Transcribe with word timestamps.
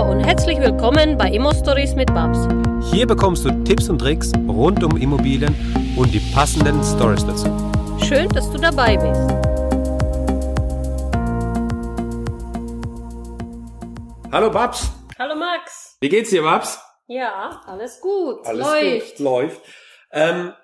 Hallo 0.00 0.12
und 0.12 0.20
herzlich 0.20 0.58
willkommen 0.58 1.18
bei 1.18 1.28
Immo 1.30 1.52
Stories 1.52 1.94
mit 1.94 2.06
Babs. 2.14 2.48
Hier 2.90 3.06
bekommst 3.06 3.44
du 3.44 3.50
Tipps 3.64 3.90
und 3.90 3.98
Tricks 3.98 4.32
rund 4.48 4.82
um 4.82 4.96
Immobilien 4.96 5.54
und 5.94 6.14
die 6.14 6.20
passenden 6.32 6.82
Stories 6.82 7.26
dazu. 7.26 7.48
Schön, 8.06 8.26
dass 8.30 8.50
du 8.50 8.56
dabei 8.56 8.96
bist. 8.96 9.20
Hallo 14.32 14.50
Babs, 14.50 14.90
Hallo 15.18 15.34
Max. 15.34 15.98
wie 16.00 16.08
geht's 16.08 16.30
dir 16.30 16.44
Babs? 16.44 16.80
Ja, 17.06 17.60
alles 17.66 18.00
gut. 18.00 18.46
Alles 18.46 18.66
Läuft. 18.66 19.16
gut, 19.18 19.18
läuft. 19.18 19.60
Ähm, 20.12 20.54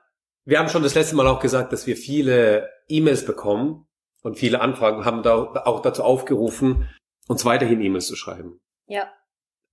wir 0.46 0.59
haben 0.59 0.71
schon 0.71 0.82
das 0.82 0.95
letzte 0.95 1.14
Mal 1.14 1.27
auch 1.27 1.41
gesagt, 1.41 1.75
dass 1.75 1.87
wir 1.87 1.98
viele 1.98 2.71
E-Mails 2.89 3.27
bekommen 3.27 3.87
und 4.23 4.39
viele 4.39 4.62
Anfragen 4.62 5.05
haben 5.05 5.23
da 5.23 5.37
auch 5.66 5.82
dazu 5.82 6.05
aufgerufen, 6.05 6.89
uns 7.29 7.45
weiterhin 7.45 7.82
E-Mails 7.82 8.07
zu 8.07 8.16
schreiben. 8.16 8.62
Ja, 8.87 9.11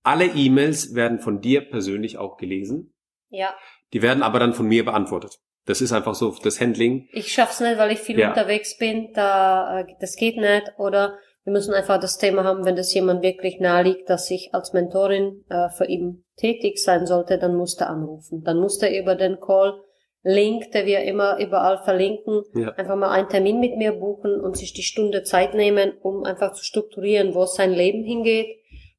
Alle 0.04 0.26
E-Mails 0.26 0.94
werden 0.94 1.18
von 1.18 1.40
dir 1.40 1.62
persönlich 1.68 2.18
auch 2.18 2.36
gelesen. 2.36 2.94
ja. 3.30 3.52
Die 3.92 4.02
werden 4.02 4.22
aber 4.24 4.40
dann 4.40 4.54
von 4.54 4.66
mir 4.66 4.84
beantwortet. 4.84 5.36
Das 5.66 5.80
ist 5.80 5.92
einfach 5.92 6.14
so 6.16 6.34
das 6.42 6.60
Handling. 6.60 7.08
Ich 7.12 7.32
schaff's 7.32 7.60
nicht, 7.60 7.78
weil 7.78 7.92
ich 7.92 8.00
viel 8.00 8.18
Ja. 8.18 8.30
unterwegs 8.30 8.76
bin. 8.76 9.12
Da, 9.14 9.80
äh, 9.80 9.84
das 10.00 10.16
geht 10.16 10.36
nicht. 10.36 10.72
Oder 10.78 11.16
wir 11.44 11.52
müssen 11.52 11.72
einfach 11.74 12.00
das 12.00 12.18
Thema 12.18 12.42
haben, 12.42 12.64
wenn 12.64 12.74
das 12.74 12.92
jemand 12.92 13.22
wirklich 13.22 13.60
nahe 13.60 13.84
liegt, 13.84 14.10
dass 14.10 14.28
ich 14.32 14.50
als 14.52 14.72
Mentorin 14.72 15.44
äh, 15.48 15.68
für 15.68 15.86
ihn 15.86 16.24
tätig 16.36 16.82
sein 16.82 17.06
sollte, 17.06 17.38
dann 17.38 17.54
muss 17.54 17.78
er 17.78 17.88
anrufen. 17.90 18.42
Dann 18.42 18.58
muss 18.58 18.82
er 18.82 18.98
über 19.00 19.14
den 19.14 19.38
Call 19.40 19.80
Link, 20.26 20.72
der 20.72 20.86
wir 20.86 21.00
immer 21.04 21.38
überall 21.38 21.78
verlinken, 21.84 22.42
Ja. 22.54 22.70
einfach 22.72 22.96
mal 22.96 23.10
einen 23.10 23.28
Termin 23.28 23.60
mit 23.60 23.76
mir 23.76 23.92
buchen 23.92 24.40
und 24.40 24.56
sich 24.56 24.72
die 24.72 24.82
Stunde 24.82 25.22
Zeit 25.22 25.54
nehmen, 25.54 25.92
um 26.02 26.24
einfach 26.24 26.52
zu 26.54 26.64
strukturieren, 26.64 27.34
wo 27.34 27.44
sein 27.46 27.72
Leben 27.72 28.02
hingeht, 28.02 28.48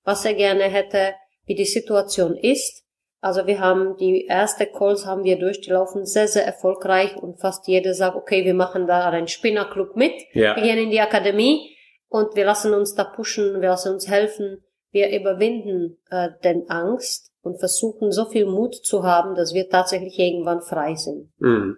was 0.06 0.24
er 0.24 0.34
gerne 0.34 0.64
hätte, 0.64 1.14
wie 1.46 1.56
die 1.56 1.66
Situation 1.66 2.36
ist. 2.38 2.84
Also 3.20 3.48
wir 3.48 3.60
haben 3.60 3.98
die 3.98 4.26
erste 4.26 4.68
Calls 4.68 5.06
haben 5.06 5.24
wir 5.24 5.38
durch, 5.40 5.60
die 5.62 5.72
laufen 5.72 6.06
sehr, 6.06 6.28
sehr 6.28 6.46
erfolgreich 6.46 7.16
und 7.18 7.40
fast 7.42 7.68
jeder 7.68 7.94
sagt, 7.94 8.16
okay, 8.16 8.46
wir 8.46 8.54
machen 8.54 8.88
da 8.88 9.10
einen 9.10 9.28
Spinnerclub 9.28 9.96
mit, 9.96 10.14
Ja. 10.34 10.56
wir 10.56 10.64
gehen 10.64 10.78
in 10.78 10.92
die 10.92 11.02
Akademie 11.02 11.76
und 12.08 12.36
wir 12.36 12.46
lassen 12.46 12.74
uns 12.74 12.94
da 12.94 13.04
pushen, 13.04 13.62
wir 13.62 13.70
lassen 13.70 13.94
uns 13.94 14.08
helfen, 14.08 14.64
wir 14.92 15.10
überwinden 15.10 15.98
äh, 16.12 16.30
den 16.44 16.70
Angst 16.70 17.32
und 17.42 17.60
versuchen 17.60 18.12
so 18.12 18.26
viel 18.26 18.46
Mut 18.46 18.76
zu 18.76 19.04
haben, 19.04 19.36
dass 19.36 19.54
wir 19.54 19.70
tatsächlich 19.70 20.18
irgendwann 20.20 20.62
frei 20.62 20.96
sind. 20.96 21.32
Mhm. 21.40 21.78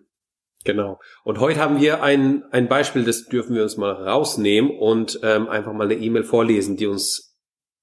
Genau. 0.65 0.99
Und 1.23 1.39
heute 1.39 1.59
haben 1.61 1.79
wir 1.79 2.03
ein, 2.03 2.43
ein 2.51 2.67
Beispiel, 2.67 3.05
das 3.05 3.25
dürfen 3.25 3.55
wir 3.55 3.63
uns 3.63 3.77
mal 3.77 3.91
rausnehmen 3.91 4.77
und 4.77 5.19
ähm, 5.23 5.47
einfach 5.47 5.71
mal 5.71 5.85
eine 5.85 5.95
E-Mail 5.95 6.23
vorlesen, 6.23 6.75
die 6.75 6.87
uns, 6.87 7.26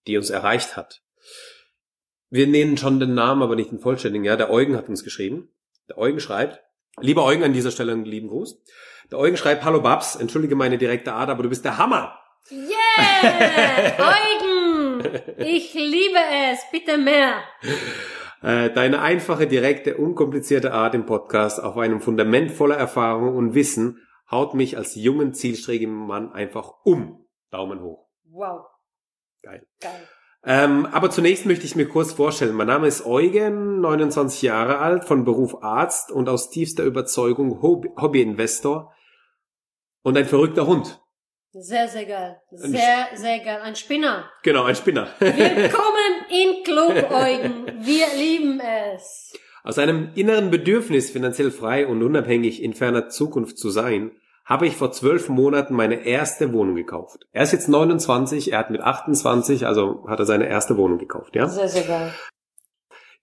die 0.07 0.17
uns 0.17 0.31
erreicht 0.31 0.77
hat. 0.77 1.03
Wir 2.31 2.47
nennen 2.47 2.77
schon 2.77 3.01
den 3.01 3.15
Namen, 3.15 3.43
aber 3.43 3.57
nicht 3.57 3.71
den 3.71 3.79
vollständigen. 3.79 4.25
Ja, 4.25 4.37
der 4.37 4.51
Eugen 4.51 4.77
hat 4.77 4.89
uns 4.89 5.05
geschrieben. 5.05 5.49
Der 5.89 5.99
Eugen 5.99 6.21
schreibt, 6.21 6.61
lieber 6.99 7.25
Eugen, 7.25 7.45
an 7.45 7.53
dieser 7.53 7.71
Stelle 7.71 7.93
einen 7.93 8.05
lieben 8.05 8.29
Gruß. 8.29 8.61
Der 9.11 9.19
Eugen 9.19 9.37
schreibt, 9.37 9.65
hallo 9.65 9.81
Babs, 9.81 10.17
entschuldige 10.17 10.57
meine 10.57 10.79
direkte 10.79 11.13
Art, 11.13 11.31
aber 11.31 11.43
du 11.43 11.49
bist 11.49 11.65
der 11.65 11.79
Hammer. 11.79 12.19
Yeah! 12.51 13.95
Eugen! 14.15 15.21
Ich 15.39 15.75
liebe 15.75 16.19
es! 16.51 16.61
Bitte 16.73 16.99
mehr! 16.99 17.43
Äh, 18.43 18.71
Deine 18.71 19.01
einfache, 19.01 19.47
direkte, 19.47 19.97
unkomplizierte 19.97 20.73
Art 20.73 20.95
im 20.95 21.07
Podcast 21.07 21.63
auf 21.63 21.77
einem 21.79 22.01
Fundament 22.01 22.51
voller 22.51 22.77
Erfahrung 22.77 23.37
und 23.37 23.55
Wissen 23.55 24.01
haut 24.31 24.55
mich 24.55 24.77
als 24.77 24.95
jungen, 24.95 25.35
zielstrebigen 25.35 25.95
Mann 25.95 26.33
einfach 26.33 26.75
um. 26.85 27.27
Daumen 27.51 27.81
hoch. 27.81 28.09
Wow. 28.25 28.67
Geil. 29.45 29.67
Geil. 29.81 30.09
Ähm, 30.47 30.87
aber 30.87 31.11
zunächst 31.11 31.47
möchte 31.47 31.65
ich 31.65 31.77
mir 31.77 31.87
kurz 31.89 32.13
vorstellen. 32.13 32.55
Mein 32.55 32.67
Name 32.67 32.87
ist 32.87 33.05
Eugen, 33.05 33.81
29 33.81 34.43
Jahre 34.43 34.79
alt, 34.79 35.05
von 35.05 35.25
Beruf 35.25 35.63
Arzt 35.63 36.11
und 36.11 36.29
aus 36.29 36.51
tiefster 36.51 36.85
Überzeugung 36.85 37.63
Hobby- 37.63 37.91
Hobbyinvestor 37.99 38.93
und 40.03 40.17
ein 40.17 40.27
verrückter 40.27 40.67
Hund. 40.67 41.01
Sehr, 41.53 41.89
sehr 41.89 42.05
geil. 42.07 42.41
Sehr, 42.51 43.09
sehr 43.15 43.39
geil. 43.39 43.61
Ein 43.63 43.77
Spinner. 43.77 44.31
Genau, 44.43 44.65
ein 44.65 44.75
Spinner. 44.75 45.09
Willkommen 45.19 46.25
in 46.29 46.63
Club, 46.65 47.11
Eugen. 47.11 47.67
Wir 47.85 48.07
lieben 48.17 48.61
es. 48.61 49.33
Aus 49.63 49.79
einem 49.79 50.11
inneren 50.15 50.51
Bedürfnis, 50.51 51.11
finanziell 51.11 51.51
frei 51.51 51.87
und 51.87 52.03
unabhängig 52.03 52.63
in 52.63 52.75
ferner 52.75 53.09
Zukunft 53.09 53.57
zu 53.59 53.71
sein, 53.71 54.11
habe 54.45 54.67
ich 54.67 54.77
vor 54.77 54.93
zwölf 54.93 55.29
Monaten 55.29 55.75
meine 55.75 56.05
erste 56.05 56.53
Wohnung 56.53 56.75
gekauft. 56.75 57.27
Er 57.33 57.45
ist 57.45 57.53
jetzt 57.53 57.69
29, 57.69 58.53
er 58.53 58.59
hat 58.59 58.71
mit 58.71 58.83
28, 58.83 59.67
also 59.67 60.05
hat 60.09 60.19
er 60.19 60.27
seine 60.27 60.47
erste 60.47 60.77
Wohnung 60.77 60.99
gekauft, 60.99 61.35
ja? 61.35 61.49
Sehr, 61.49 61.69
sehr 61.69 61.85
geil. 61.85 62.15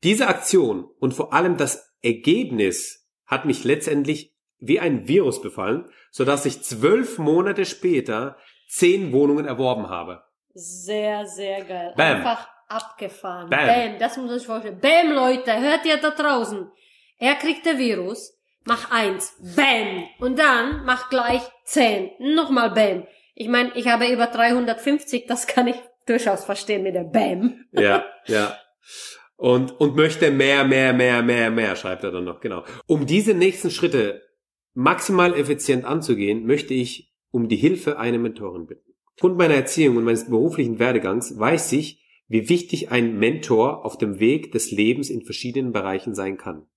Diese 0.04 0.28
Aktion 0.28 0.90
und 1.00 1.14
vor 1.14 1.34
allem 1.34 1.58
das 1.58 1.94
Ergebnis 2.02 3.08
hat 3.28 3.46
mich 3.46 3.64
letztendlich 3.64 4.34
wie 4.58 4.80
ein 4.80 5.08
Virus 5.08 5.42
befallen, 5.42 5.90
sodass 6.12 6.46
ich 6.46 6.64
zwölf 6.64 7.20
Monate 7.20 7.66
später 7.66 8.38
zehn 8.68 9.12
Wohnungen 9.12 9.46
erworben 9.46 9.90
habe. 9.90 10.24
Sehr, 10.54 11.26
sehr 11.28 11.64
geil. 11.64 11.94
Bam. 11.96 12.18
Einfach 12.18 12.48
abgefahren. 12.68 13.50
Bam. 13.50 13.68
Bam. 13.68 14.00
Das 14.00 14.18
muss 14.18 14.32
sich 14.32 14.46
vorstellen. 14.46 14.80
Bam, 14.80 15.12
Leute. 15.12 15.60
Hört 15.60 15.86
ihr 15.86 15.98
da 15.98 16.12
draußen? 16.12 16.70
Er 17.18 17.36
kriegt 17.36 17.66
der 17.66 17.78
Virus. 17.78 18.38
Mach 18.66 18.92
eins. 18.92 19.36
Bam. 19.56 20.04
Und 20.20 20.38
dann 20.38 20.86
mach 20.86 21.10
gleich 21.10 21.42
zehn. 21.66 22.12
Nochmal 22.20 22.72
Bam. 22.72 23.08
Ich 23.36 23.48
meine, 23.48 23.72
ich 23.76 23.88
habe 23.88 24.08
über 24.08 24.28
350. 24.28 25.26
Das 25.28 25.48
kann 25.48 25.68
ich 25.68 25.76
durchaus 26.06 26.46
verstehen 26.46 26.84
mit 26.84 26.96
der 26.96 27.04
Bam. 27.04 27.66
Ja, 27.72 28.06
ja. 28.28 28.58
Und, 29.36 29.72
und 29.80 29.96
möchte 29.96 30.30
mehr, 30.30 30.64
mehr, 30.66 30.94
mehr, 30.94 31.24
mehr, 31.24 31.50
mehr, 31.50 31.76
schreibt 31.76 32.04
er 32.04 32.12
dann 32.12 32.26
noch, 32.26 32.42
genau. 32.42 32.64
Um 32.86 33.08
diese 33.08 33.34
nächsten 33.34 33.72
Schritte 33.72 34.22
maximal 34.74 35.34
effizient 35.34 35.84
anzugehen, 35.84 36.46
möchte 36.46 36.76
ich 36.76 37.12
um 37.32 37.48
die 37.48 37.56
Hilfe 37.56 37.98
einer 37.98 38.20
Mentorin 38.20 38.68
bitten. 38.68 38.94
Aufgrund 39.16 39.38
meiner 39.38 39.56
Erziehung 39.56 39.98
und 39.98 40.04
meines 40.04 40.30
beruflichen 40.30 40.78
Werdegangs 40.78 41.40
weiß 41.40 41.72
ich, 41.74 42.02
wie 42.28 42.50
wichtig 42.50 42.92
ein 42.92 43.18
Mentor 43.18 43.84
auf 43.86 43.98
dem 43.98 44.20
Weg 44.20 44.52
des 44.52 44.72
Lebens 44.72 45.10
in 45.10 45.24
verschiedenen 45.24 45.72
Bereichen 45.72 46.14
sein 46.14 46.38
kann. 46.38 46.68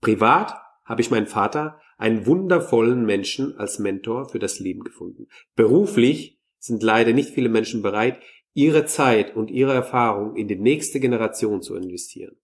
Privat 0.00 0.54
habe 0.88 1.02
ich 1.02 1.10
meinen 1.10 1.26
Vater, 1.26 1.80
einen 1.98 2.26
wundervollen 2.26 3.04
Menschen 3.04 3.56
als 3.58 3.78
Mentor 3.78 4.30
für 4.30 4.38
das 4.38 4.58
Leben 4.58 4.82
gefunden. 4.82 5.28
Beruflich 5.54 6.40
sind 6.58 6.82
leider 6.82 7.12
nicht 7.12 7.30
viele 7.30 7.50
Menschen 7.50 7.82
bereit, 7.82 8.18
ihre 8.54 8.86
Zeit 8.86 9.36
und 9.36 9.50
ihre 9.50 9.74
Erfahrung 9.74 10.34
in 10.34 10.48
die 10.48 10.56
nächste 10.56 10.98
Generation 10.98 11.60
zu 11.60 11.76
investieren. 11.76 12.36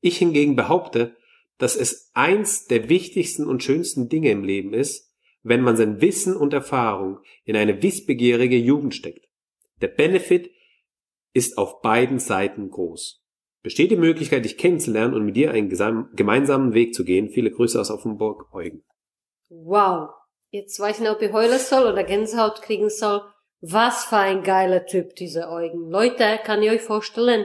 Ich 0.00 0.18
hingegen 0.18 0.54
behaupte, 0.54 1.16
dass 1.56 1.74
es 1.74 2.10
eins 2.14 2.66
der 2.66 2.88
wichtigsten 2.88 3.46
und 3.46 3.64
schönsten 3.64 4.08
Dinge 4.08 4.30
im 4.30 4.44
Leben 4.44 4.74
ist, 4.74 5.12
wenn 5.42 5.62
man 5.62 5.76
sein 5.76 6.00
Wissen 6.00 6.36
und 6.36 6.52
Erfahrung 6.52 7.18
in 7.44 7.56
eine 7.56 7.82
wissbegierige 7.82 8.58
Jugend 8.58 8.94
steckt. 8.94 9.28
Der 9.80 9.88
Benefit 9.88 10.50
ist 11.32 11.56
auf 11.56 11.80
beiden 11.80 12.18
Seiten 12.18 12.70
groß. 12.70 13.24
Besteht 13.68 13.90
die 13.90 13.96
Möglichkeit, 13.96 14.46
dich 14.46 14.56
kennenzulernen 14.56 15.12
und 15.12 15.26
mit 15.26 15.36
dir 15.36 15.50
einen 15.50 15.68
gemeinsamen 16.16 16.72
Weg 16.72 16.94
zu 16.94 17.04
gehen? 17.04 17.28
Viele 17.28 17.50
Grüße 17.50 17.78
aus 17.78 17.90
Offenburg, 17.90 18.46
Eugen. 18.54 18.82
Wow. 19.50 20.08
Jetzt 20.48 20.80
weiß 20.80 20.96
ich 20.96 21.02
nicht, 21.02 21.10
ob 21.10 21.20
ich 21.20 21.34
heulen 21.34 21.58
soll 21.58 21.92
oder 21.92 22.02
Gänsehaut 22.02 22.62
kriegen 22.62 22.88
soll. 22.88 23.20
Was 23.60 24.06
für 24.06 24.16
ein 24.16 24.42
geiler 24.42 24.86
Typ, 24.86 25.14
dieser 25.16 25.52
Eugen. 25.52 25.90
Leute, 25.90 26.38
kann 26.44 26.62
ihr 26.62 26.72
euch 26.72 26.80
vorstellen, 26.80 27.44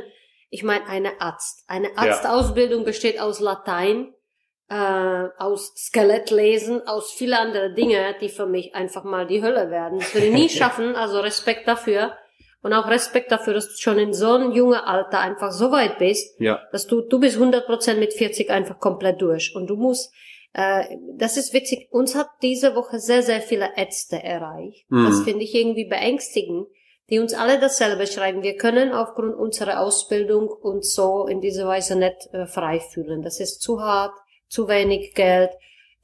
ich 0.50 0.63
meine, 0.63 0.88
eine 0.88 1.19
Arzt. 1.19 1.66
Eine 1.67 1.89
Arztausbildung 1.97 2.85
besteht 2.85 3.19
aus 3.19 3.41
Latein, 3.41 4.13
äh, 4.69 5.28
aus 5.38 5.73
Skelettlesen, 5.75 6.88
aus 6.88 7.11
viele 7.11 7.38
andere 7.38 7.73
Dinge, 7.73 8.16
die 8.22 8.29
für 8.29 8.45
mich 8.45 8.73
einfach 8.75 9.03
mal 9.03 9.28
die 9.28 9.44
Hölle 9.44 9.69
werden. 9.72 10.00
Das 10.00 10.13
würde 10.13 10.28
ich 10.28 10.34
nie 10.34 10.47
schaffen, 10.57 10.95
also 10.95 11.19
Respekt 11.19 11.67
dafür. 11.67 12.16
Und 12.63 12.72
auch 12.72 12.88
Respekt 12.88 13.32
dafür, 13.32 13.53
dass 13.53 13.67
du 13.67 13.76
schon 13.76 13.99
in 13.99 14.14
so 14.14 14.32
einem 14.32 14.53
jungen 14.53 14.79
Alter 14.79 15.20
einfach 15.20 15.52
so 15.52 15.70
weit 15.72 15.99
bist, 15.99 16.40
Ja, 16.40 16.61
dass 16.72 16.88
du, 16.88 17.02
du 17.02 17.20
bist 17.20 17.38
100% 17.38 17.96
mit 17.96 18.14
40 18.14 18.49
einfach 18.49 18.79
komplett 18.79 19.22
durch. 19.22 19.53
Und 19.53 19.67
du 19.67 19.76
musst, 19.76 20.14
äh, 20.53 20.85
das 21.17 21.35
ist 21.35 21.53
witzig, 21.53 21.90
uns 21.91 22.16
hat 22.16 22.29
diese 22.41 22.73
Woche 22.73 22.99
sehr, 22.99 23.22
sehr 23.22 23.41
viele 23.41 23.72
Ärzte 23.76 24.23
erreicht. 24.23 24.90
Mhm. 24.90 25.05
Das 25.05 25.22
finde 25.23 25.43
ich 25.43 25.53
irgendwie 25.53 25.85
beängstigend, 25.85 26.67
die 27.09 27.20
uns 27.20 27.34
alle 27.34 27.59
dasselbe 27.59 28.08
schreiben. 28.08 28.43
Wir 28.43 28.55
können 28.55 28.93
aufgrund 28.93 29.35
unserer 29.35 29.82
Ausbildung 29.82 30.47
uns 30.47 30.93
so 30.93 31.28
in 31.28 31.41
dieser 31.41 31.67
Weise 31.67 31.97
nicht 31.97 32.29
äh, 32.32 32.46
frei 32.46 32.79
fühlen. 32.79 33.23
Das 33.23 33.41
ist 33.41 33.61
zu 33.61 33.82
hart, 33.82 34.16
zu 34.47 34.70
wenig 34.70 35.14
Geld. 35.16 35.52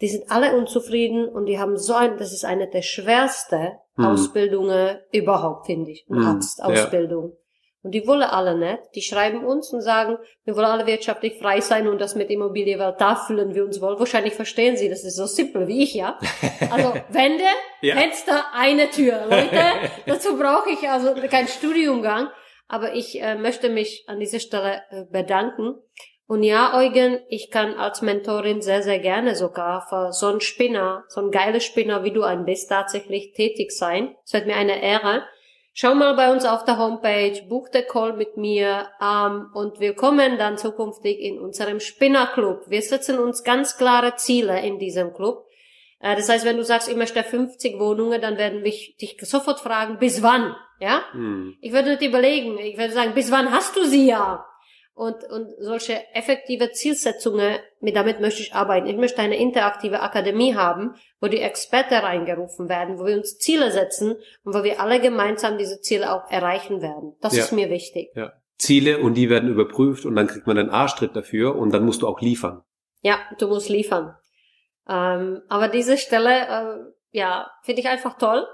Die 0.02 0.08
sind 0.08 0.32
alle 0.32 0.56
unzufrieden 0.56 1.28
und 1.28 1.46
die 1.46 1.60
haben 1.60 1.78
so 1.78 1.94
ein, 1.94 2.18
das 2.18 2.32
ist 2.32 2.46
eine 2.46 2.70
der 2.70 2.82
schwersten 2.82 3.72
Mhm. 3.96 4.06
Ausbildungen 4.06 4.98
überhaupt, 5.12 5.66
finde 5.66 5.92
ich. 5.92 6.06
Eine 6.10 6.22
Mhm, 6.22 6.28
Arztausbildung. 6.28 7.34
Und 7.82 7.92
die 7.92 8.06
wollen 8.08 8.24
alle 8.24 8.58
nicht. 8.58 8.80
Die 8.96 9.02
schreiben 9.02 9.46
uns 9.46 9.72
und 9.74 9.82
sagen, 9.82 10.18
wir 10.44 10.56
wollen 10.56 10.66
alle 10.66 10.86
wirtschaftlich 10.86 11.38
frei 11.40 11.62
sein 11.62 11.88
und 11.88 12.00
das 12.00 12.16
mit 12.16 12.30
Immobilie, 12.30 12.78
weil 12.80 12.96
da 12.98 13.16
fühlen 13.16 13.56
wir 13.56 13.64
uns 13.66 13.82
wohl. 13.82 13.98
Wahrscheinlich 14.00 14.34
verstehen 14.34 14.76
sie, 14.78 14.90
das 14.90 15.04
ist 15.04 15.16
so 15.16 15.26
simpel 15.26 15.68
wie 15.68 15.84
ich, 15.84 15.94
ja. 15.94 16.18
Also 16.72 16.94
Wände, 17.10 17.44
Ja. 17.82 17.96
Fenster, 17.96 18.46
eine 18.54 18.90
Tür. 18.90 19.26
Leute, 19.30 19.62
dazu 20.06 20.38
brauche 20.38 20.70
ich 20.72 20.90
also 20.90 21.14
keinen 21.30 21.48
Studiumgang. 21.48 22.30
Aber 22.68 22.94
ich 22.94 23.22
äh, 23.22 23.36
möchte 23.36 23.70
mich 23.70 24.04
an 24.08 24.20
dieser 24.20 24.40
Stelle 24.40 24.82
äh, 24.92 25.06
bedanken. 25.12 25.76
Und 26.30 26.44
ja, 26.44 26.78
Eugen, 26.78 27.22
ich 27.28 27.50
kann 27.50 27.74
als 27.74 28.04
Mentorin 28.04 28.62
sehr, 28.62 28.84
sehr 28.84 29.00
gerne 29.00 29.36
sogar 29.36 29.88
für 29.90 30.14
so 30.14 30.28
einen 30.28 30.42
Spinner, 30.42 31.04
so 31.08 31.22
ein 31.22 31.32
geiler 31.32 31.60
Spinner, 31.60 32.04
wie 32.04 32.12
du 32.12 32.22
ein 32.22 32.46
bist, 32.46 32.70
tatsächlich 32.70 33.34
tätig 33.34 33.72
sein. 33.72 34.16
Es 34.24 34.34
wird 34.34 34.46
mir 34.46 34.56
eine 34.56 34.80
Ehre. 34.80 35.24
Schau 35.74 35.96
mal 35.96 36.14
bei 36.14 36.32
uns 36.32 36.46
auf 36.46 36.66
der 36.66 36.78
Homepage, 36.78 37.42
buch 37.50 37.70
den 37.70 37.88
Call 37.88 38.14
mit 38.14 38.38
mir 38.38 38.90
ähm, 39.02 39.48
und 39.56 39.80
willkommen 39.80 40.38
dann 40.38 40.60
zukünftig 40.60 41.20
in 41.20 41.40
unserem 41.40 41.80
Spinnerclub. 41.80 42.70
Wir 42.70 42.84
setzen 42.84 43.18
uns 43.18 43.44
ganz 43.44 43.76
klare 43.78 44.16
Ziele 44.16 44.62
in 44.62 44.78
diesem 44.78 45.16
Club. 45.16 45.48
Äh, 46.00 46.16
das 46.16 46.30
heißt, 46.30 46.46
wenn 46.46 46.58
du 46.58 46.64
sagst, 46.64 46.90
ich 46.90 46.96
möchte 46.96 47.24
50 47.24 47.80
Wohnungen, 47.80 48.22
dann 48.22 48.38
werden 48.38 48.64
wir 48.64 48.72
dich 48.72 49.18
sofort 49.22 49.62
fragen, 49.62 49.98
bis 49.98 50.22
wann? 50.22 50.56
Ja? 50.80 51.02
Hm. 51.12 51.58
Ich 51.60 51.74
würde 51.74 51.90
nicht 51.90 52.04
überlegen. 52.04 52.60
Ich 52.60 52.78
würde 52.78 52.94
sagen, 52.94 53.16
bis 53.16 53.32
wann 53.32 53.52
hast 53.52 53.76
du 53.76 53.84
sie 53.84 54.06
ja? 54.06 54.46
Und, 55.00 55.24
und 55.32 55.48
solche 55.60 56.14
effektive 56.14 56.72
Zielsetzungen, 56.72 57.60
mit 57.80 57.96
damit 57.96 58.20
möchte 58.20 58.42
ich 58.42 58.54
arbeiten. 58.54 58.86
Ich 58.86 58.98
möchte 58.98 59.22
eine 59.22 59.38
interaktive 59.38 60.02
Akademie 60.02 60.56
haben, 60.56 60.94
wo 61.22 61.28
die 61.28 61.40
Experten 61.40 61.94
reingerufen 61.94 62.68
werden, 62.68 63.00
wo 63.00 63.06
wir 63.06 63.16
uns 63.16 63.38
Ziele 63.38 63.72
setzen 63.72 64.18
und 64.44 64.54
wo 64.54 64.62
wir 64.62 64.82
alle 64.82 65.00
gemeinsam 65.00 65.58
diese 65.58 65.80
Ziele 65.80 66.14
auch 66.14 66.30
erreichen 66.30 66.82
werden. 66.82 67.16
Das 67.22 67.34
ja. 67.34 67.46
ist 67.46 67.54
mir 67.54 67.70
wichtig. 67.70 68.10
Ja. 68.14 68.34
Ziele 68.58 69.00
und 69.00 69.14
die 69.14 69.30
werden 69.30 69.50
überprüft 69.50 70.06
und 70.06 70.18
dann 70.18 70.28
kriegt 70.28 70.48
man 70.48 70.58
einen 70.58 70.70
Arschtritt 70.70 71.16
dafür 71.16 71.56
und 71.56 71.74
dann 71.74 71.86
musst 71.86 72.02
du 72.02 72.08
auch 72.10 72.20
liefern. 72.20 72.62
Ja, 73.00 73.20
du 73.38 73.48
musst 73.48 73.70
liefern. 73.70 74.18
Ähm, 74.90 75.44
aber 75.48 75.70
diese 75.70 75.98
Stelle, 75.98 76.30
äh, 76.30 77.18
ja, 77.18 77.50
finde 77.64 77.80
ich 77.80 77.88
einfach 77.88 78.18
toll 78.18 78.46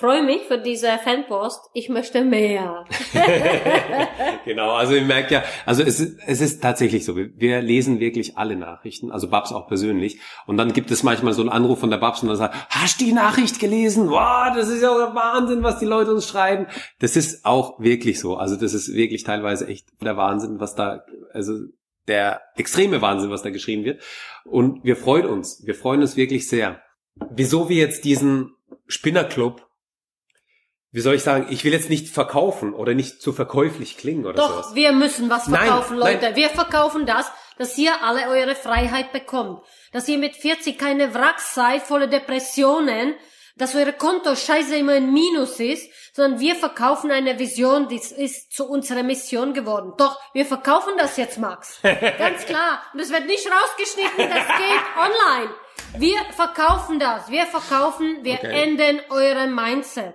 freue 0.00 0.22
mich 0.22 0.42
für 0.48 0.56
diese 0.56 0.88
Fanpost. 0.98 1.60
Ich 1.74 1.90
möchte 1.90 2.24
mehr. 2.24 2.86
genau, 4.46 4.70
also 4.72 4.94
ihr 4.94 5.02
merkt 5.02 5.30
ja, 5.30 5.44
also 5.66 5.82
es 5.82 6.00
ist, 6.00 6.18
es 6.26 6.40
ist 6.40 6.62
tatsächlich 6.62 7.04
so, 7.04 7.16
wir 7.16 7.60
lesen 7.60 8.00
wirklich 8.00 8.38
alle 8.38 8.56
Nachrichten, 8.56 9.12
also 9.12 9.28
Babs 9.28 9.52
auch 9.52 9.68
persönlich. 9.68 10.18
Und 10.46 10.56
dann 10.56 10.72
gibt 10.72 10.90
es 10.90 11.02
manchmal 11.02 11.34
so 11.34 11.42
einen 11.42 11.50
Anruf 11.50 11.80
von 11.80 11.90
der 11.90 11.98
Babs 11.98 12.22
und 12.22 12.28
dann 12.28 12.38
sagt, 12.38 12.54
hast 12.70 13.00
die 13.00 13.12
Nachricht 13.12 13.60
gelesen? 13.60 14.08
Wow, 14.08 14.54
das 14.56 14.70
ist 14.70 14.82
ja 14.82 14.88
Wahnsinn, 14.88 15.62
was 15.62 15.78
die 15.78 15.86
Leute 15.86 16.14
uns 16.14 16.26
schreiben. 16.26 16.66
Das 16.98 17.14
ist 17.14 17.44
auch 17.44 17.78
wirklich 17.78 18.18
so. 18.18 18.36
Also 18.36 18.56
das 18.56 18.72
ist 18.72 18.94
wirklich 18.94 19.22
teilweise 19.24 19.66
echt 19.66 19.88
der 20.00 20.16
Wahnsinn, 20.16 20.60
was 20.60 20.74
da, 20.74 21.04
also 21.34 21.52
der 22.08 22.40
extreme 22.56 23.02
Wahnsinn, 23.02 23.30
was 23.30 23.42
da 23.42 23.50
geschrieben 23.50 23.84
wird. 23.84 24.02
Und 24.44 24.82
wir 24.82 24.96
freuen 24.96 25.26
uns, 25.26 25.62
wir 25.66 25.74
freuen 25.74 26.00
uns 26.00 26.16
wirklich 26.16 26.48
sehr. 26.48 26.80
Wieso 27.30 27.68
wir 27.68 27.76
jetzt 27.76 28.06
diesen 28.06 28.54
Spinnerclub 28.86 29.69
wie 30.92 31.00
soll 31.00 31.14
ich 31.14 31.22
sagen, 31.22 31.46
ich 31.50 31.64
will 31.64 31.72
jetzt 31.72 31.88
nicht 31.88 32.08
verkaufen 32.08 32.74
oder 32.74 32.94
nicht 32.94 33.22
zu 33.22 33.32
verkäuflich 33.32 33.96
klingen 33.96 34.26
oder 34.26 34.34
Doch, 34.34 34.50
sowas. 34.50 34.68
Doch, 34.68 34.74
wir 34.74 34.92
müssen 34.92 35.30
was 35.30 35.44
verkaufen, 35.44 35.98
nein, 35.98 36.14
Leute. 36.14 36.26
Nein. 36.26 36.36
Wir 36.36 36.48
verkaufen 36.48 37.06
das, 37.06 37.30
dass 37.58 37.78
ihr 37.78 38.02
alle 38.02 38.28
eure 38.28 38.56
Freiheit 38.56 39.12
bekommt. 39.12 39.62
Dass 39.92 40.08
ihr 40.08 40.18
mit 40.18 40.34
40 40.34 40.78
keine 40.78 41.14
Wracks 41.14 41.54
seid, 41.54 41.82
volle 41.82 42.08
Depressionen, 42.08 43.14
dass 43.56 43.74
eure 43.76 43.92
Konto 43.92 44.34
scheiße 44.34 44.76
immer 44.76 44.92
ein 44.92 45.12
Minus 45.12 45.60
ist, 45.60 45.92
sondern 46.12 46.40
wir 46.40 46.56
verkaufen 46.56 47.10
eine 47.10 47.38
Vision, 47.38 47.88
die 47.88 47.96
ist 47.96 48.52
zu 48.52 48.66
unserer 48.66 49.02
Mission 49.02 49.54
geworden. 49.54 49.92
Doch, 49.96 50.18
wir 50.32 50.46
verkaufen 50.46 50.94
das 50.98 51.16
jetzt, 51.16 51.38
Max. 51.38 51.78
Ganz 51.82 52.46
klar. 52.46 52.82
Und 52.92 53.00
es 53.00 53.10
wird 53.10 53.26
nicht 53.26 53.46
rausgeschnitten, 53.46 54.28
das 54.28 54.46
geht 54.58 54.84
online. 54.96 55.54
Wir 55.98 56.18
verkaufen 56.34 56.98
das. 56.98 57.30
Wir 57.30 57.46
verkaufen, 57.46 58.20
wir 58.22 58.34
okay. 58.34 58.62
ändern 58.62 59.00
eure 59.10 59.46
Mindset. 59.46 60.14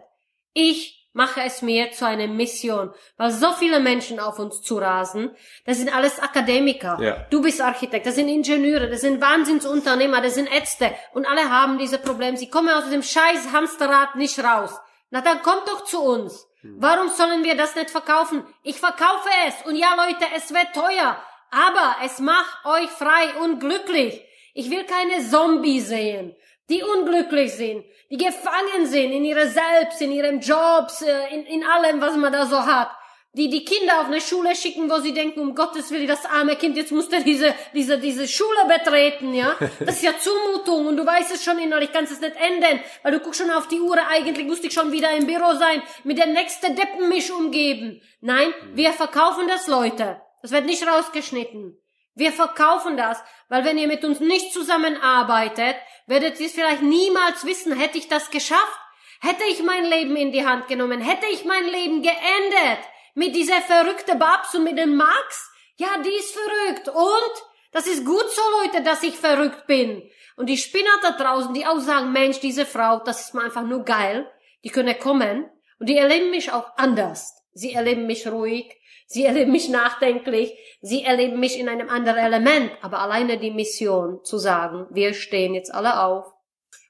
Ich 0.57 1.09
mache 1.11 1.41
es 1.41 1.61
mir 1.61 1.91
zu 1.91 2.07
einer 2.07 2.27
Mission, 2.27 2.93
weil 3.17 3.31
so 3.31 3.51
viele 3.51 3.81
Menschen 3.81 4.21
auf 4.21 4.39
uns 4.39 4.61
zurasen. 4.61 5.35
Das 5.65 5.77
sind 5.77 5.93
alles 5.93 6.17
Akademiker. 6.19 6.97
Ja. 7.01 7.25
Du 7.29 7.41
bist 7.41 7.59
Architekt, 7.59 8.05
das 8.05 8.15
sind 8.15 8.29
Ingenieure, 8.29 8.89
das 8.89 9.01
sind 9.01 9.19
Wahnsinnsunternehmer, 9.21 10.21
das 10.21 10.35
sind 10.35 10.49
Ärzte 10.49 10.95
und 11.13 11.25
alle 11.25 11.49
haben 11.49 11.77
diese 11.77 11.99
Probleme. 11.99 12.37
Sie 12.37 12.49
kommen 12.49 12.69
aus 12.69 12.89
dem 12.89 13.03
scheiß 13.03 13.51
Hamsterrad 13.51 14.15
nicht 14.15 14.39
raus. 14.39 14.71
Na 15.09 15.19
dann 15.19 15.41
kommt 15.41 15.67
doch 15.67 15.83
zu 15.83 16.01
uns. 16.01 16.47
Hm. 16.61 16.77
Warum 16.79 17.09
sollen 17.09 17.43
wir 17.43 17.57
das 17.57 17.75
nicht 17.75 17.91
verkaufen? 17.91 18.45
Ich 18.63 18.77
verkaufe 18.77 19.29
es 19.49 19.55
und 19.65 19.75
ja 19.75 19.93
Leute, 19.95 20.25
es 20.37 20.53
wird 20.53 20.73
teuer, 20.73 21.21
aber 21.51 21.95
es 22.05 22.19
macht 22.19 22.65
euch 22.65 22.89
frei 22.89 23.41
und 23.41 23.59
glücklich. 23.59 24.21
Ich 24.53 24.69
will 24.69 24.85
keine 24.85 25.21
Zombie 25.29 25.81
sehen 25.81 26.33
die 26.69 26.83
unglücklich 26.83 27.53
sind, 27.53 27.85
die 28.09 28.17
gefangen 28.17 28.85
sind 28.85 29.11
in 29.11 29.25
ihrer 29.25 29.47
Selbst, 29.47 30.01
in 30.01 30.11
ihrem 30.11 30.39
Jobs, 30.39 31.01
äh, 31.01 31.33
in, 31.33 31.45
in 31.45 31.63
allem, 31.63 32.01
was 32.01 32.15
man 32.15 32.33
da 32.33 32.45
so 32.45 32.65
hat, 32.65 32.89
die 33.33 33.49
die 33.49 33.65
Kinder 33.65 33.99
auf 33.99 34.05
eine 34.05 34.21
Schule 34.21 34.55
schicken, 34.55 34.89
wo 34.89 34.99
sie 34.99 35.13
denken, 35.13 35.41
um 35.41 35.55
Gottes 35.55 35.91
Willen, 35.91 36.07
das 36.07 36.25
arme 36.25 36.55
Kind, 36.55 36.77
jetzt 36.77 36.91
muss 36.91 37.09
der 37.09 37.19
diese, 37.19 37.53
diese, 37.73 37.97
diese 37.99 38.27
Schule 38.27 38.65
betreten, 38.67 39.33
ja? 39.33 39.55
Das 39.79 39.97
ist 39.97 40.03
ja 40.03 40.13
Zumutung 40.17 40.87
und 40.87 40.97
du 40.97 41.05
weißt 41.05 41.35
es 41.35 41.43
schon 41.43 41.59
innerlich, 41.59 41.91
kannst 41.91 42.13
es 42.13 42.21
nicht 42.21 42.35
ändern, 42.37 42.79
weil 43.03 43.11
du 43.11 43.19
guckst 43.19 43.41
schon 43.41 43.51
auf 43.51 43.67
die 43.67 43.81
Uhr, 43.81 43.97
eigentlich 44.09 44.47
musste 44.47 44.67
ich 44.67 44.73
schon 44.73 44.91
wieder 44.91 45.11
im 45.11 45.27
Büro 45.27 45.53
sein, 45.55 45.83
mit 46.03 46.17
der 46.17 46.27
nächsten 46.27 46.75
Deppen 46.75 47.09
mich 47.09 47.31
umgeben. 47.31 48.01
Nein, 48.21 48.53
wir 48.73 48.93
verkaufen 48.93 49.47
das, 49.47 49.67
Leute. 49.67 50.21
Das 50.41 50.51
wird 50.51 50.65
nicht 50.65 50.87
rausgeschnitten. 50.87 51.77
Wir 52.17 52.31
verkaufen 52.31 52.95
das, 52.95 53.21
weil 53.49 53.65
wenn 53.65 53.77
ihr 53.77 53.87
mit 53.87 54.03
uns 54.03 54.19
nicht 54.19 54.53
zusammenarbeitet, 54.53 55.75
werdet 56.07 56.39
ihr 56.39 56.47
es 56.47 56.53
vielleicht 56.53 56.81
niemals 56.81 57.45
wissen, 57.45 57.77
hätte 57.77 57.97
ich 57.97 58.07
das 58.07 58.31
geschafft? 58.31 58.79
Hätte 59.21 59.43
ich 59.49 59.63
mein 59.63 59.85
Leben 59.85 60.15
in 60.15 60.31
die 60.31 60.45
Hand 60.45 60.67
genommen? 60.67 61.01
Hätte 61.01 61.25
ich 61.31 61.45
mein 61.45 61.65
Leben 61.65 62.01
geendet? 62.01 62.85
Mit 63.13 63.35
dieser 63.35 63.61
verrückte 63.61 64.15
Babs 64.15 64.53
und 64.55 64.63
mit 64.63 64.77
dem 64.77 64.95
Max? 64.95 65.51
Ja, 65.77 65.97
die 66.03 66.09
ist 66.09 66.33
verrückt. 66.35 66.89
Und? 66.89 67.43
Das 67.71 67.87
ist 67.87 68.05
gut 68.05 68.29
so, 68.29 68.41
Leute, 68.61 68.83
dass 68.83 69.03
ich 69.03 69.15
verrückt 69.15 69.67
bin. 69.67 70.09
Und 70.37 70.47
die 70.47 70.57
Spinner 70.57 70.97
da 71.01 71.11
draußen, 71.11 71.53
die 71.53 71.65
auch 71.65 71.79
sagen, 71.79 72.11
Mensch, 72.11 72.39
diese 72.39 72.65
Frau, 72.65 72.99
das 72.99 73.21
ist 73.21 73.33
mir 73.33 73.43
einfach 73.43 73.63
nur 73.63 73.83
geil. 73.83 74.29
Die 74.63 74.69
können 74.69 74.97
kommen. 74.99 75.49
Und 75.79 75.89
die 75.89 75.97
erleben 75.97 76.31
mich 76.31 76.51
auch 76.51 76.77
anders. 76.77 77.35
Sie 77.55 77.73
erleben 77.73 78.05
mich 78.05 78.27
ruhig. 78.27 78.79
Sie 79.07 79.23
erleben 79.23 79.51
mich 79.51 79.69
nachdenklich, 79.69 80.57
sie 80.81 81.03
erleben 81.03 81.39
mich 81.39 81.59
in 81.59 81.69
einem 81.69 81.89
anderen 81.89 82.17
Element, 82.17 82.71
aber 82.81 82.99
alleine 82.99 83.37
die 83.37 83.51
Mission 83.51 84.23
zu 84.23 84.39
sagen, 84.39 84.87
wir 84.89 85.13
stehen 85.13 85.53
jetzt 85.53 85.71
alle 85.73 86.01
auf 86.01 86.25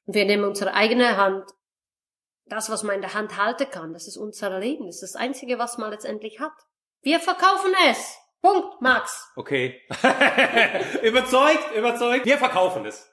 und 0.05 0.15
wir 0.15 0.23
nehmen 0.25 0.45
unsere 0.45 0.73
eigene 0.73 1.17
Hand, 1.17 1.43
das, 2.45 2.69
was 2.69 2.83
man 2.83 2.95
in 2.95 3.01
der 3.01 3.15
Hand 3.15 3.37
halten 3.37 3.69
kann, 3.69 3.91
das 3.91 4.07
ist 4.07 4.17
unser 4.17 4.59
Leben, 4.59 4.85
das 4.85 5.01
ist 5.01 5.13
das 5.13 5.21
Einzige, 5.21 5.59
was 5.59 5.77
man 5.77 5.91
letztendlich 5.91 6.39
hat. 6.39 6.53
Wir 7.01 7.19
verkaufen 7.19 7.73
es. 7.89 8.17
Punkt, 8.41 8.79
Max. 8.79 9.31
Okay. 9.35 9.81
überzeugt, 11.01 11.75
überzeugt. 11.75 12.25
Wir 12.25 12.37
verkaufen 12.37 12.85
es. 12.85 13.11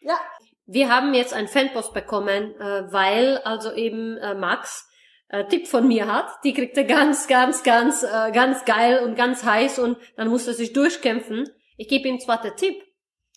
Ja. 0.00 0.18
Wir 0.66 0.88
haben 0.92 1.14
jetzt 1.14 1.32
ein 1.32 1.46
Fanpost 1.46 1.94
bekommen, 1.94 2.54
äh, 2.60 2.92
weil 2.92 3.38
also 3.38 3.72
eben 3.72 4.16
äh, 4.18 4.34
Max 4.34 4.88
äh, 5.28 5.44
Tipp 5.46 5.66
von 5.66 5.86
mir 5.86 6.06
hat, 6.12 6.28
die 6.44 6.54
kriegt 6.54 6.76
er 6.76 6.84
ganz, 6.84 7.26
ganz, 7.26 7.62
ganz, 7.62 8.02
äh, 8.02 8.32
ganz 8.32 8.64
geil 8.64 9.00
und 9.04 9.16
ganz 9.16 9.44
heiß 9.44 9.78
und 9.78 9.96
dann 10.16 10.28
muss 10.28 10.46
er 10.46 10.54
sich 10.54 10.72
durchkämpfen. 10.72 11.48
Ich 11.76 11.88
gebe 11.88 12.08
ihm 12.08 12.20
zwar 12.20 12.40
den 12.40 12.56
Tipp 12.56 12.82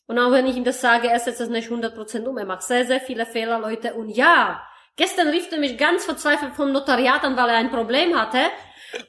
und 0.09 0.17
auch 0.17 0.31
wenn 0.31 0.47
ich 0.47 0.57
ihm 0.57 0.63
das 0.63 0.81
sage, 0.81 1.07
er 1.07 1.19
setzt 1.19 1.39
das 1.39 1.49
nicht 1.49 1.69
100% 1.69 2.25
um. 2.25 2.37
Er 2.37 2.45
macht 2.45 2.63
sehr, 2.63 2.83
sehr 2.85 2.99
viele 2.99 3.27
Fehler, 3.27 3.59
Leute. 3.59 3.93
Und 3.93 4.09
ja, 4.09 4.59
gestern 4.95 5.27
rief 5.27 5.51
er 5.51 5.59
mich 5.59 5.77
ganz 5.77 6.03
verzweifelt 6.05 6.55
vom 6.55 6.71
Notariat 6.71 7.23
an, 7.23 7.37
weil 7.37 7.49
er 7.49 7.57
ein 7.57 7.69
Problem 7.69 8.19
hatte 8.19 8.39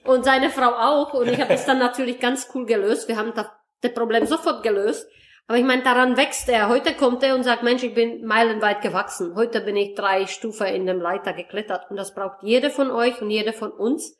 und 0.04 0.26
seine 0.26 0.50
Frau 0.50 0.72
auch 0.72 1.14
und 1.14 1.28
ich 1.28 1.40
habe 1.40 1.54
das 1.54 1.64
dann 1.64 1.78
natürlich 1.78 2.20
ganz 2.20 2.50
cool 2.54 2.66
gelöst. 2.66 3.08
Wir 3.08 3.16
haben 3.16 3.32
das 3.34 3.94
Problem 3.94 4.26
sofort 4.26 4.62
gelöst. 4.62 5.08
Aber 5.50 5.58
ich 5.58 5.64
meine, 5.64 5.82
daran 5.82 6.16
wächst 6.16 6.48
er. 6.48 6.68
Heute 6.68 6.94
kommt 6.94 7.24
er 7.24 7.34
und 7.34 7.42
sagt, 7.42 7.64
Mensch, 7.64 7.82
ich 7.82 7.92
bin 7.92 8.24
meilenweit 8.24 8.82
gewachsen. 8.82 9.34
Heute 9.34 9.60
bin 9.60 9.74
ich 9.74 9.96
drei 9.96 10.28
Stufen 10.28 10.68
in 10.68 10.86
dem 10.86 11.00
Leiter 11.00 11.32
geklettert. 11.32 11.90
Und 11.90 11.96
das 11.96 12.14
braucht 12.14 12.44
jeder 12.44 12.70
von 12.70 12.92
euch 12.92 13.20
und 13.20 13.30
jeder 13.30 13.52
von 13.52 13.72
uns, 13.72 14.16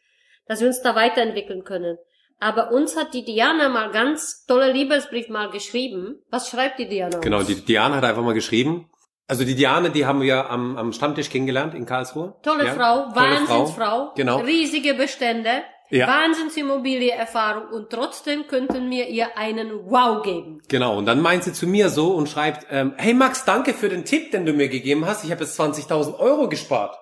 dass 0.49 0.60
wir 0.60 0.66
uns 0.66 0.82
da 0.82 0.96
weiterentwickeln 0.96 1.62
können. 1.62 1.99
Aber 2.40 2.72
uns 2.72 2.96
hat 2.96 3.14
die 3.14 3.25
Diana 3.25 3.68
mal 3.68 3.92
ganz 3.92 4.44
tolle 4.46 4.72
Liebesbrief 4.72 5.28
mal 5.28 5.50
geschrieben. 5.50 6.20
Was 6.30 6.50
schreibt 6.50 6.80
die 6.80 6.88
Diana? 6.88 7.20
Genau, 7.20 7.44
die 7.44 7.64
Diana 7.64 7.99
hat 7.99 8.04
einfach 8.04 8.25
mal 8.25 8.34
geschrieben. 8.34 8.90
Also 9.28 9.44
die 9.44 9.54
Diana, 9.54 9.88
die 9.90 10.06
haben 10.06 10.22
wir 10.22 10.50
am, 10.50 10.76
am 10.76 10.92
Stammtisch 10.92 11.30
kennengelernt 11.30 11.76
in 11.76 11.87
Karlsruhe. 11.87 12.34
Tolle 12.42 12.64
ja, 12.64 12.75
Frau, 12.75 13.14
Wahnsinnsfrau. 13.14 14.14
Genau. 14.16 14.38
Riesige 14.38 14.94
Bestände. 14.94 15.62
Ja. 15.90 16.06
Wahnsinnsimmobilie-Erfahrung 16.06 17.68
und 17.73 17.90
trotzdem 17.90 18.47
könnten 18.47 18.88
wir 18.90 19.09
ihr 19.09 19.37
einen 19.37 19.90
Wow 19.90 20.23
geben. 20.23 20.62
Genau, 20.68 20.97
und 20.97 21.06
dann 21.06 21.20
meint 21.20 21.42
sie 21.42 21.52
zu 21.52 21.66
mir 21.66 21.88
so 21.88 22.12
und 22.12 22.28
schreibt, 22.28 22.66
ähm, 22.70 22.94
hey 22.97 23.12
Max, 23.12 23.44
danke 23.44 23.75
für 23.75 23.88
den 23.88 24.04
Tipp, 24.04 24.30
den 24.30 24.47
du 24.47 24.52
mir 24.52 24.68
gegeben 24.68 25.04
hast. 25.04 25.25
Ich 25.25 25.32
habe 25.32 25.42
jetzt 25.42 25.59
20.000 25.59 26.18
Euro 26.18 26.49
gespart. 26.49 26.97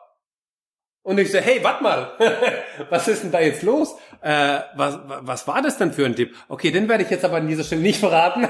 Und 1.02 1.18
ich 1.18 1.30
so, 1.30 1.38
hey, 1.38 1.61
warte 1.62 1.83
mal, 1.83 2.12
was 2.90 3.09
ist 3.09 3.25
denn 3.25 3.30
da 3.30 3.40
jetzt 3.40 3.62
los? 3.62 3.95
Äh, 4.23 4.61
was, 4.75 4.99
was 5.07 5.47
war 5.47 5.61
das 5.61 5.76
denn 5.76 5.92
für 5.92 6.07
ein 6.07 6.16
Tipp? 6.16 6.35
Okay, 6.49 6.71
den 6.71 6.88
werde 6.88 7.04
ich 7.04 7.11
jetzt 7.11 7.25
aber 7.25 7.37
an 7.37 7.47
dieser 7.47 7.64
Stelle 7.64 7.83
nicht 7.83 8.00
verraten. 8.00 8.49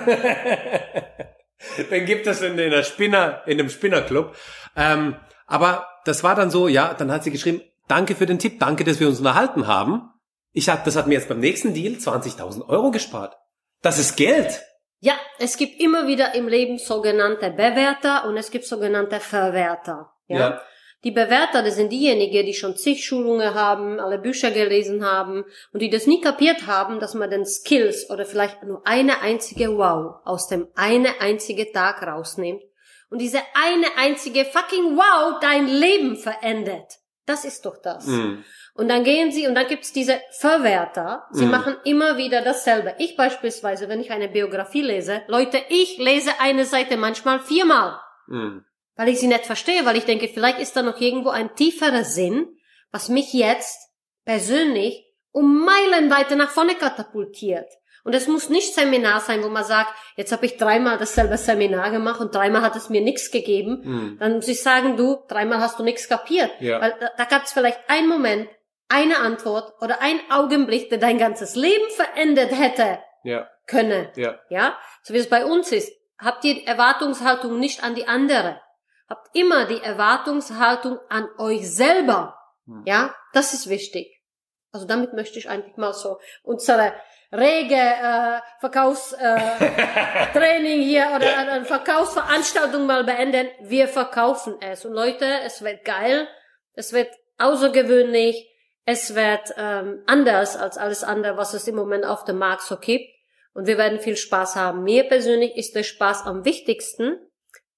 den 1.91 2.05
gibt 2.05 2.27
es 2.29 2.43
in, 2.43 2.59
in 2.59 2.71
der 2.71 2.85
Spinner, 2.85 3.43
in 3.47 3.59
dem 3.59 3.71
Spinnerclub. 3.71 4.37
Ähm, 4.77 5.17
aber 5.47 5.89
das 6.05 6.23
war 6.23 6.35
dann 6.35 6.51
so, 6.51 6.69
ja, 6.69 6.95
dann 6.95 7.11
hat 7.11 7.25
sie 7.25 7.31
geschrieben, 7.31 7.61
danke 7.89 8.15
für 8.15 8.27
den 8.27 8.39
Tipp, 8.39 8.61
danke, 8.61 8.85
dass 8.85 9.01
wir 9.01 9.09
uns 9.09 9.19
unterhalten 9.19 9.67
haben. 9.67 10.11
Ich 10.53 10.69
hab, 10.69 10.85
das 10.85 10.97
hat 10.97 11.07
mir 11.07 11.15
jetzt 11.15 11.29
beim 11.29 11.41
nächsten 11.41 11.75
Deal 11.75 11.95
20.000 11.95 12.69
Euro 12.69 12.91
gespart. 12.91 13.37
Das 13.83 13.99
ist 13.99 14.17
Geld. 14.17 14.61
Ja, 15.01 15.15
es 15.39 15.57
gibt 15.57 15.81
immer 15.81 16.07
wieder 16.07 16.35
im 16.35 16.49
Leben 16.49 16.79
sogenannte 16.79 17.51
Bewerter 17.51 18.27
und 18.27 18.37
es 18.37 18.51
gibt 18.51 18.65
sogenannte 18.65 19.21
Verwerter. 19.21 20.11
Ja. 20.27 20.39
ja. 20.39 20.63
Die 21.05 21.13
Bewerter, 21.13 21.63
das 21.63 21.77
sind 21.77 21.93
diejenigen, 21.93 22.45
die 22.45 22.55
schon 22.55 22.77
zig 22.77 23.05
Schulungen 23.05 23.55
haben, 23.55 24.01
alle 24.01 24.19
Bücher 24.19 24.51
gelesen 24.51 25.05
haben 25.05 25.45
und 25.73 25.81
die 25.81 25.91
das 25.91 26.09
nie 26.09 26.21
kapiert 26.21 26.67
haben, 26.67 26.99
dass 26.99 27.15
man 27.15 27.31
den 27.31 27.47
Skills 27.47 28.11
oder 28.11 28.27
vielleicht 28.27 28.65
nur 28.65 28.85
eine 28.85 29.21
einzige 29.21 29.79
Wow 29.79 30.17
aus 30.25 30.49
dem 30.49 30.67
eine 30.75 31.21
einzige 31.21 31.71
Tag 31.71 32.03
rausnimmt 32.03 32.63
und 33.11 33.21
diese 33.21 33.41
eine 33.55 33.87
einzige 33.97 34.45
fucking 34.45 34.97
Wow 34.97 35.39
dein 35.41 35.69
Leben 35.69 36.17
verändert. 36.17 36.99
Das 37.29 37.45
ist 37.45 37.65
doch 37.67 37.77
das. 37.77 38.07
Mm. 38.07 38.45
Und 38.75 38.89
dann 38.89 39.05
gehen 39.05 39.31
sie 39.33 39.47
und 39.47 39.55
dann 39.55 39.67
gibt's 39.67 39.93
diese 39.93 40.21
Verwerter. 40.39 41.27
Sie 41.31 41.47
mm. 41.47 41.51
machen 41.51 41.77
immer 41.85 42.17
wieder 42.17 42.43
dasselbe. 42.43 42.95
Ich 42.99 43.17
beispielsweise, 43.17 43.89
wenn 43.89 44.01
ich 44.01 44.11
eine 44.11 44.29
Biografie 44.29 44.83
lese, 44.83 45.23
Leute, 45.27 45.61
ich 45.69 45.99
lese 45.99 46.31
eine 46.41 46.65
Seite 46.65 46.97
manchmal 46.97 47.41
viermal. 47.41 48.01
Mm 48.27 48.61
weil 48.99 49.09
ich 49.09 49.21
sie 49.21 49.29
nicht 49.29 49.47
verstehe, 49.47 49.87
weil 49.87 49.97
ich 49.97 50.05
denke, 50.05 50.27
vielleicht 50.27 50.59
ist 50.59 50.77
da 50.77 50.83
noch 50.83 51.01
irgendwo 51.01 51.29
ein 51.29 51.55
tieferer 51.55 52.03
Sinn, 52.03 52.49
was 52.91 53.09
mich 53.09 53.33
jetzt 53.33 53.79
persönlich 54.25 55.07
um 55.31 55.65
Meilen 55.65 56.11
weiter 56.11 56.35
nach 56.35 56.51
vorne 56.51 56.75
katapultiert. 56.75 57.71
Und 58.09 58.15
es 58.15 58.27
muss 58.27 58.49
nicht 58.49 58.75
Seminar 58.75 59.21
sein, 59.21 59.45
wo 59.45 59.51
man 59.51 59.65
sagt, 59.65 59.93
jetzt 60.17 60.33
habe 60.33 60.47
ich 60.47 60.57
dreimal 60.57 60.97
dasselbe 60.97 61.37
Seminar 61.37 61.91
gemacht 61.91 62.23
und 62.23 62.35
dreimal 62.35 62.63
hat 62.63 62.75
es 62.75 62.89
mir 62.89 63.03
nichts 63.03 63.31
gegeben. 63.31 63.83
Mhm. 63.85 64.17
Dann 64.19 64.37
muss 64.37 64.49
ich 64.49 64.63
sagen, 64.63 64.97
du, 64.97 65.19
dreimal 65.29 65.61
hast 65.61 65.79
du 65.79 65.83
nichts 65.83 66.09
kapiert. 66.09 66.51
Ja. 66.59 66.81
Weil 66.81 66.95
da, 66.99 67.11
da 67.19 67.25
gab 67.25 67.45
es 67.45 67.53
vielleicht 67.53 67.79
einen 67.87 68.09
Moment, 68.09 68.49
eine 68.89 69.19
Antwort 69.19 69.75
oder 69.83 70.01
ein 70.01 70.19
Augenblick, 70.31 70.89
der 70.89 70.97
dein 70.97 71.19
ganzes 71.19 71.55
Leben 71.55 71.91
verändert 71.91 72.51
hätte 72.51 72.99
ja. 73.25 73.47
können. 73.67 74.09
Ja. 74.17 74.39
ja, 74.49 74.79
so 75.03 75.13
wie 75.13 75.19
es 75.19 75.29
bei 75.29 75.45
uns 75.45 75.71
ist. 75.71 75.93
Habt 76.19 76.47
ihr 76.47 76.67
Erwartungshaltung 76.67 77.61
nicht 77.61 77.85
an 77.85 77.95
die 77.95 78.09
andere, 78.09 78.59
Habt 79.07 79.35
immer 79.35 79.67
die 79.67 79.83
Erwartungshaltung 79.83 80.99
an 81.11 81.29
euch 81.37 81.71
selber. 81.71 82.39
Hm. 82.67 82.83
Ja, 82.87 83.15
das 83.35 83.53
ist 83.53 83.69
wichtig. 83.69 84.23
Also 84.71 84.87
damit 84.87 85.15
möchte 85.15 85.39
ich 85.39 85.49
eigentlich 85.49 85.77
mal 85.77 85.95
so 85.95 86.19
unsere 86.43 86.93
rege 87.33 87.75
äh, 87.75 88.41
Verkaufstraining 88.61 90.81
äh, 90.81 90.85
hier 90.85 91.11
oder 91.15 91.39
eine 91.39 91.65
Verkaufsveranstaltung 91.65 92.87
mal 92.87 93.05
beenden. 93.05 93.49
Wir 93.61 93.89
verkaufen 93.89 94.57
es. 94.61 94.85
Und 94.85 94.93
Leute, 94.93 95.27
es 95.45 95.63
wird 95.63 95.85
geil, 95.85 96.29
es 96.75 96.93
wird 96.93 97.09
außergewöhnlich, 97.39 98.49
es 98.85 99.15
wird 99.15 99.55
ähm, 99.57 100.03
anders 100.07 100.57
als 100.57 100.79
alles 100.79 101.05
andere, 101.05 101.37
was 101.37 101.55
es 101.55 101.69
im 101.69 101.77
Moment 101.77 102.07
auf 102.07 102.25
dem 102.25 102.39
Markt 102.39 102.63
so 102.63 102.79
gibt. 102.79 103.15
Und 103.53 103.67
wir 103.67 103.77
werden 103.77 104.01
viel 104.01 104.17
Spaß 104.17 104.57
haben. 104.57 104.85
Mir 104.85 105.05
persönlich 105.05 105.57
ist 105.57 105.75
der 105.75 105.83
Spaß 105.83 106.27
am 106.27 106.45
wichtigsten. 106.45 107.19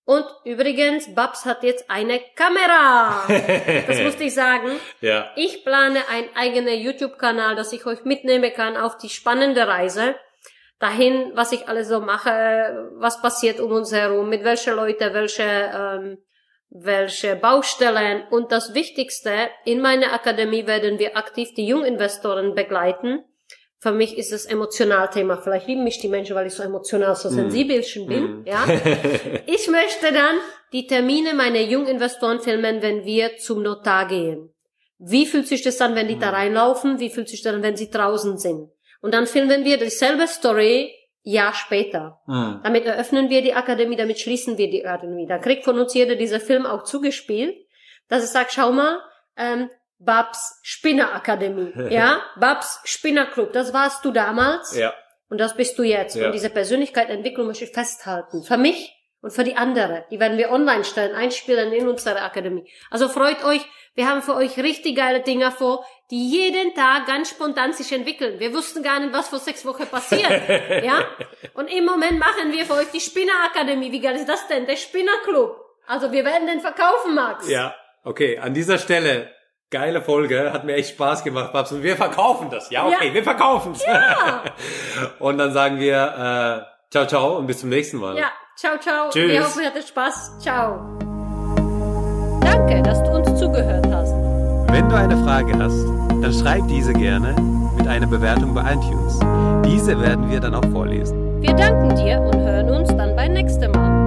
Und 0.04 0.24
übrigens, 0.44 1.14
Babs 1.14 1.44
hat 1.44 1.62
jetzt 1.62 1.90
eine 1.90 2.20
Kamera. 2.34 3.24
Das 3.86 4.00
musste 4.00 4.24
ich 4.24 4.34
sagen. 4.34 4.70
ja. 5.00 5.30
Ich 5.36 5.64
plane 5.64 6.00
einen 6.08 6.28
eigenen 6.34 6.78
YouTube-Kanal, 6.78 7.54
dass 7.54 7.72
ich 7.72 7.86
euch 7.86 8.04
mitnehmen 8.04 8.52
kann 8.52 8.76
auf 8.76 8.96
die 8.98 9.08
spannende 9.08 9.66
Reise 9.66 10.16
dahin, 10.78 11.32
was 11.34 11.52
ich 11.52 11.68
alles 11.68 11.88
so 11.88 12.00
mache, 12.00 12.90
was 12.94 13.20
passiert 13.20 13.60
um 13.60 13.70
uns 13.70 13.92
herum, 13.92 14.28
mit 14.28 14.44
welchen 14.44 14.74
Leute, 14.74 15.12
welche, 15.12 15.42
ähm, 15.42 16.18
welche 16.70 17.36
Baustellen. 17.36 18.24
Und 18.30 18.50
das 18.50 18.74
Wichtigste, 18.74 19.50
in 19.64 19.80
meiner 19.80 20.12
Akademie 20.12 20.66
werden 20.66 20.98
wir 20.98 21.16
aktiv 21.16 21.54
die 21.54 21.66
Junginvestoren 21.66 22.54
begleiten 22.54 23.24
für 23.80 23.92
mich 23.92 24.18
ist 24.18 24.30
es 24.30 24.44
Emotionalthema. 24.44 25.38
Vielleicht 25.38 25.66
lieben 25.66 25.84
mich 25.84 25.98
die 25.98 26.08
Menschen, 26.08 26.36
weil 26.36 26.46
ich 26.46 26.52
so 26.52 26.62
emotional, 26.62 27.16
so 27.16 27.30
mm. 27.30 27.32
sensibel 27.32 27.82
schon 27.82 28.06
bin. 28.06 28.42
Mm. 28.42 28.46
Ja. 28.46 28.66
Ich 29.46 29.68
möchte 29.68 30.12
dann 30.12 30.36
die 30.72 30.86
Termine 30.86 31.32
meiner 31.32 31.60
Junginvestoren 31.60 32.40
filmen, 32.40 32.82
wenn 32.82 33.06
wir 33.06 33.38
zum 33.38 33.62
Notar 33.62 34.06
gehen. 34.06 34.50
Wie 34.98 35.24
fühlt 35.24 35.48
sich 35.48 35.62
das 35.62 35.80
an, 35.80 35.94
wenn 35.94 36.08
die 36.08 36.16
mm. 36.16 36.20
da 36.20 36.30
reinlaufen? 36.30 37.00
Wie 37.00 37.08
fühlt 37.08 37.30
sich 37.30 37.40
das 37.40 37.54
an, 37.54 37.62
wenn 37.62 37.76
sie 37.76 37.90
draußen 37.90 38.36
sind? 38.36 38.68
Und 39.00 39.14
dann 39.14 39.26
filmen 39.26 39.64
wir 39.64 39.78
dieselbe 39.78 40.26
Story 40.26 40.94
Jahr 41.22 41.54
später. 41.54 42.20
Mm. 42.26 42.62
Damit 42.62 42.84
eröffnen 42.84 43.30
wir 43.30 43.40
die 43.40 43.54
Akademie, 43.54 43.96
damit 43.96 44.20
schließen 44.20 44.58
wir 44.58 44.70
die 44.70 44.84
Akademie. 44.84 45.26
Dann 45.26 45.40
kriegt 45.40 45.64
von 45.64 45.78
uns 45.78 45.94
jeder 45.94 46.16
dieser 46.16 46.40
Film 46.40 46.66
auch 46.66 46.84
zugespielt, 46.84 47.56
dass 48.08 48.22
es 48.22 48.32
sagt, 48.32 48.52
schau 48.52 48.72
mal, 48.72 48.98
ähm, 49.38 49.70
Babs 50.00 50.58
Spinnerakademie, 50.62 51.72
ja, 51.90 52.22
Babs 52.36 52.80
Spinnerclub, 52.84 53.52
das 53.52 53.72
warst 53.72 54.04
du 54.04 54.10
damals. 54.10 54.76
Ja. 54.76 54.94
Und 55.28 55.38
das 55.38 55.54
bist 55.54 55.78
du 55.78 55.84
jetzt. 55.84 56.16
Ja. 56.16 56.26
Und 56.26 56.32
diese 56.32 56.50
Persönlichkeitsentwicklung 56.50 57.46
möchte 57.46 57.64
ich 57.64 57.70
festhalten. 57.70 58.42
Für 58.42 58.56
mich 58.56 58.96
und 59.20 59.30
für 59.30 59.44
die 59.44 59.56
andere. 59.56 60.06
Die 60.10 60.18
werden 60.18 60.38
wir 60.38 60.50
online 60.50 60.84
stellen, 60.84 61.14
einspielen 61.14 61.72
in 61.72 61.88
unserer 61.88 62.22
Akademie. 62.22 62.68
Also 62.90 63.08
freut 63.08 63.44
euch. 63.44 63.60
Wir 63.94 64.08
haben 64.08 64.22
für 64.22 64.34
euch 64.34 64.56
richtig 64.58 64.96
geile 64.96 65.20
Dinger 65.20 65.52
vor, 65.52 65.84
die 66.10 66.30
jeden 66.30 66.74
Tag 66.74 67.06
ganz 67.06 67.30
spontan 67.30 67.72
sich 67.72 67.92
entwickeln. 67.92 68.40
Wir 68.40 68.54
wussten 68.54 68.82
gar 68.82 68.98
nicht, 69.00 69.12
was 69.12 69.28
vor 69.28 69.38
sechs 69.38 69.64
Wochen 69.66 69.86
passiert. 69.86 70.30
ja? 70.84 71.04
Und 71.54 71.68
im 71.68 71.84
Moment 71.84 72.18
machen 72.18 72.52
wir 72.52 72.64
für 72.64 72.74
euch 72.74 72.90
die 72.92 73.00
Spinnerakademie. 73.00 73.92
Wie 73.92 74.00
geil 74.00 74.16
ist 74.16 74.28
das 74.28 74.46
denn? 74.48 74.66
Der 74.66 74.76
Spinnerclub. 74.76 75.56
Also 75.86 76.12
wir 76.12 76.24
werden 76.24 76.46
den 76.46 76.60
verkaufen, 76.60 77.14
Max. 77.14 77.48
Ja. 77.48 77.74
Okay. 78.04 78.38
An 78.38 78.54
dieser 78.54 78.78
Stelle 78.78 79.30
Geile 79.70 80.02
Folge, 80.02 80.52
hat 80.52 80.64
mir 80.64 80.74
echt 80.74 80.90
Spaß 80.90 81.22
gemacht, 81.22 81.52
Babs. 81.52 81.70
Und 81.70 81.84
wir 81.84 81.96
verkaufen 81.96 82.50
das. 82.50 82.70
Ja, 82.70 82.86
okay, 82.86 83.08
ja. 83.08 83.14
wir 83.14 83.22
verkaufen 83.22 83.70
es. 83.70 83.86
Ja. 83.86 84.42
und 85.20 85.38
dann 85.38 85.52
sagen 85.52 85.78
wir 85.78 85.94
äh, 85.94 86.90
ciao, 86.90 87.06
ciao 87.06 87.36
und 87.36 87.46
bis 87.46 87.60
zum 87.60 87.68
nächsten 87.68 87.98
Mal. 87.98 88.18
Ja, 88.18 88.32
ciao, 88.56 88.76
ciao. 88.80 89.10
Tschüss. 89.10 89.30
Wir 89.30 89.44
hoffen, 89.44 89.62
ihr 89.62 89.68
hattet 89.68 89.86
Spaß. 89.86 90.40
Ciao. 90.40 90.98
Danke, 92.40 92.82
dass 92.82 93.00
du 93.04 93.10
uns 93.12 93.38
zugehört 93.38 93.86
hast. 93.92 94.12
Wenn 94.72 94.88
du 94.88 94.96
eine 94.96 95.16
Frage 95.24 95.56
hast, 95.56 95.86
dann 96.20 96.32
schreib 96.32 96.66
diese 96.66 96.92
gerne 96.92 97.36
mit 97.78 97.86
einer 97.86 98.08
Bewertung 98.08 98.52
bei 98.52 98.72
iTunes. 98.72 99.20
Diese 99.64 100.00
werden 100.00 100.28
wir 100.28 100.40
dann 100.40 100.56
auch 100.56 100.68
vorlesen. 100.72 101.40
Wir 101.40 101.54
danken 101.54 101.94
dir 101.94 102.18
und 102.20 102.40
hören 102.40 102.70
uns 102.70 102.88
dann 102.88 103.14
beim 103.14 103.34
nächsten 103.34 103.70
Mal. 103.70 103.99